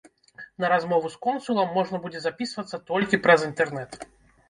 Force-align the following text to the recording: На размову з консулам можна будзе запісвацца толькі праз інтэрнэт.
На 0.63 0.71
размову 0.73 1.11
з 1.17 1.19
консулам 1.27 1.71
можна 1.77 2.01
будзе 2.09 2.25
запісвацца 2.25 2.83
толькі 2.91 3.25
праз 3.25 3.49
інтэрнэт. 3.53 4.05